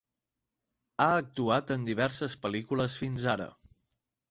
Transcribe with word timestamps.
Ha 1.05 1.07
actuat 1.17 1.75
en 1.77 1.85
diverses 1.91 2.37
pel·lícules 2.47 2.99
fins 3.05 3.31
ara. 3.37 3.51